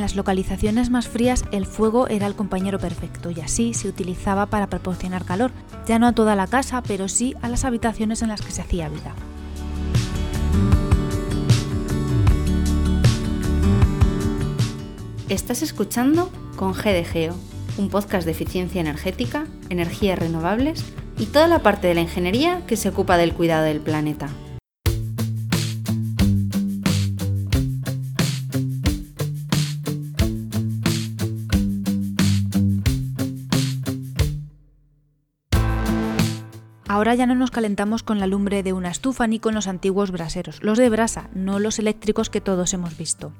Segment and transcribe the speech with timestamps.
[0.00, 4.68] las localizaciones más frías el fuego era el compañero perfecto y así se utilizaba para
[4.68, 5.52] proporcionar calor,
[5.86, 8.62] ya no a toda la casa, pero sí a las habitaciones en las que se
[8.62, 9.14] hacía vida.
[15.28, 17.34] Estás escuchando con GDGEO,
[17.78, 20.84] un podcast de eficiencia energética, energías renovables
[21.18, 24.28] y toda la parte de la ingeniería que se ocupa del cuidado del planeta.
[36.92, 40.10] Ahora ya no nos calentamos con la lumbre de una estufa ni con los antiguos
[40.10, 43.32] braseros, los de brasa, no los eléctricos que todos hemos visto.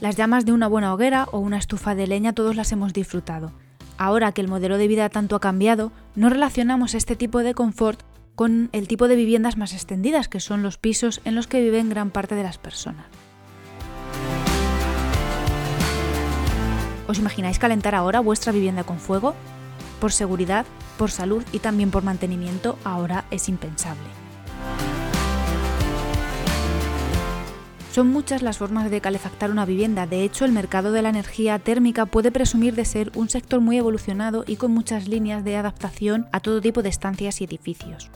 [0.00, 3.52] Las llamas de una buena hoguera o una estufa de leña todos las hemos disfrutado.
[3.98, 8.00] Ahora que el modelo de vida tanto ha cambiado, no relacionamos este tipo de confort
[8.34, 11.90] con el tipo de viviendas más extendidas, que son los pisos en los que viven
[11.90, 13.04] gran parte de las personas.
[17.06, 19.34] ¿Os imagináis calentar ahora vuestra vivienda con fuego?
[20.00, 20.66] Por seguridad,
[20.98, 24.08] por salud y también por mantenimiento, ahora es impensable.
[27.92, 31.58] Son muchas las formas de calefactar una vivienda, de hecho el mercado de la energía
[31.58, 36.28] térmica puede presumir de ser un sector muy evolucionado y con muchas líneas de adaptación
[36.30, 38.10] a todo tipo de estancias y edificios.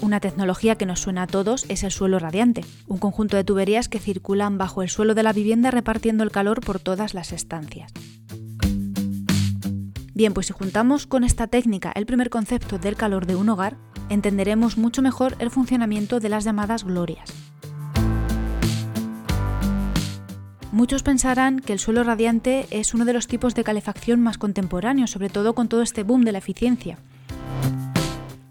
[0.00, 3.88] Una tecnología que nos suena a todos es el suelo radiante, un conjunto de tuberías
[3.88, 7.92] que circulan bajo el suelo de la vivienda repartiendo el calor por todas las estancias.
[10.14, 13.78] Bien, pues si juntamos con esta técnica el primer concepto del calor de un hogar,
[14.10, 17.32] entenderemos mucho mejor el funcionamiento de las llamadas glorias.
[20.70, 25.10] Muchos pensarán que el suelo radiante es uno de los tipos de calefacción más contemporáneos,
[25.10, 26.98] sobre todo con todo este boom de la eficiencia.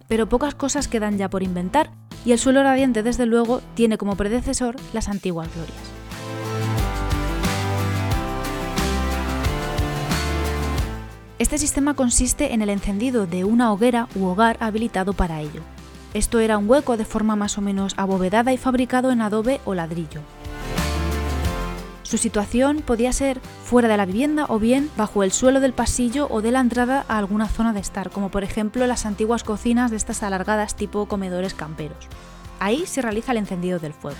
[0.07, 1.91] Pero pocas cosas quedan ya por inventar,
[2.25, 6.00] y el suelo radiante desde luego tiene como predecesor las antiguas glorias.
[11.41, 15.63] Este sistema consiste en el encendido de una hoguera u hogar habilitado para ello.
[16.13, 19.73] Esto era un hueco de forma más o menos abovedada y fabricado en adobe o
[19.73, 20.21] ladrillo.
[22.03, 26.27] Su situación podía ser fuera de la vivienda o bien bajo el suelo del pasillo
[26.29, 29.89] o de la entrada a alguna zona de estar, como por ejemplo las antiguas cocinas
[29.89, 32.07] de estas alargadas tipo comedores camperos.
[32.59, 34.19] Ahí se realiza el encendido del fuego.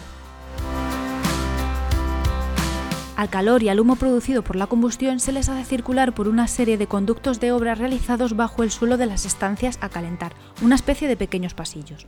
[3.21, 6.47] Al calor y al humo producido por la combustión se les hace circular por una
[6.47, 10.33] serie de conductos de obra realizados bajo el suelo de las estancias a calentar,
[10.63, 12.07] una especie de pequeños pasillos.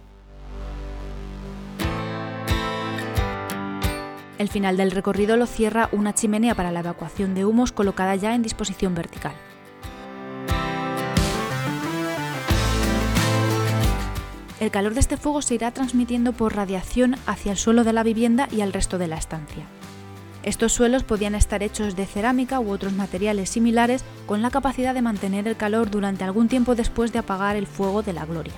[4.39, 8.33] El final del recorrido lo cierra una chimenea para la evacuación de humos colocada ya
[8.33, 9.35] en disposición vertical.
[14.59, 18.01] El calor de este fuego se irá transmitiendo por radiación hacia el suelo de la
[18.01, 19.67] vivienda y al resto de la estancia.
[20.43, 25.01] Estos suelos podían estar hechos de cerámica u otros materiales similares con la capacidad de
[25.01, 28.53] mantener el calor durante algún tiempo después de apagar el fuego de la gloria.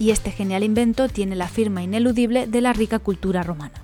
[0.00, 3.74] Y este genial invento tiene la firma ineludible de la rica cultura romana.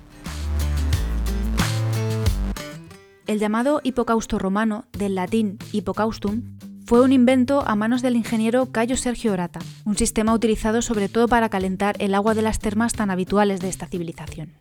[3.27, 6.58] El llamado hipocausto romano, del latín hipocaustum,
[6.89, 11.27] fue un invento a manos del ingeniero Cayo Sergio Orata, un sistema utilizado sobre todo
[11.27, 14.53] para calentar el agua de las termas tan habituales de esta civilización.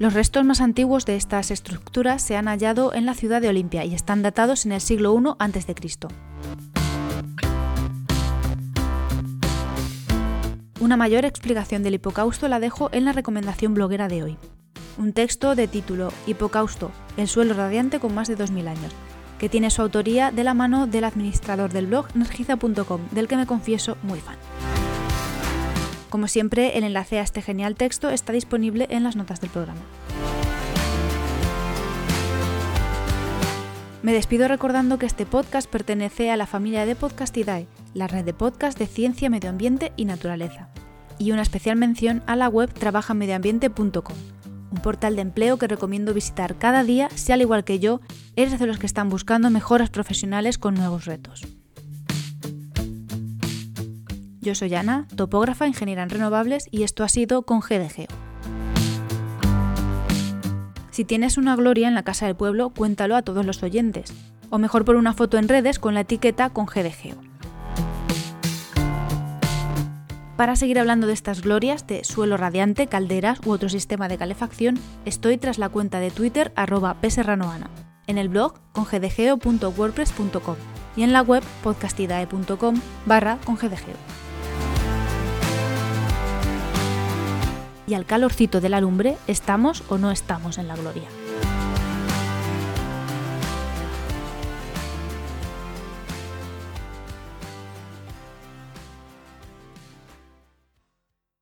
[0.00, 3.84] Los restos más antiguos de estas estructuras se han hallado en la ciudad de Olimpia
[3.84, 5.72] y están datados en el siglo I a.C.
[10.80, 14.38] Una mayor explicación del hipocausto la dejo en la recomendación bloguera de hoy
[14.98, 18.92] un texto de título Hipocausto, el suelo radiante con más de 2.000 años,
[19.38, 23.46] que tiene su autoría de la mano del administrador del blog energiza.com, del que me
[23.46, 24.36] confieso muy fan.
[26.10, 29.80] Como siempre, el enlace a este genial texto está disponible en las notas del programa.
[34.02, 38.32] Me despido recordando que este podcast pertenece a la familia de Podcastidae, la red de
[38.32, 40.70] podcast de ciencia, medio ambiente y naturaleza.
[41.18, 44.37] Y una especial mención a la web trabajamedioambiente.com
[44.70, 48.00] un portal de empleo que recomiendo visitar cada día si al igual que yo
[48.36, 51.46] eres de los que están buscando mejoras profesionales con nuevos retos.
[54.40, 58.06] Yo soy Ana, topógrafa, ingeniera en renovables y esto ha sido con GDGeo.
[60.90, 64.12] Si tienes una gloria en la casa del pueblo, cuéntalo a todos los oyentes,
[64.50, 67.27] o mejor por una foto en redes con la etiqueta con GDGeo.
[70.38, 74.78] Para seguir hablando de estas glorias de suelo radiante, calderas u otro sistema de calefacción,
[75.04, 76.96] estoy tras la cuenta de Twitter arroba
[78.06, 80.56] en el blog congedegeo.wordpress.com
[80.94, 83.96] y en la web podcastidae.com barra congedegeo.
[87.88, 91.08] Y al calorcito de la lumbre, ¿estamos o no estamos en la gloria?